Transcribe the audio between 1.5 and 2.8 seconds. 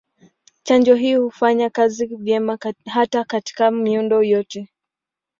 kazi vyema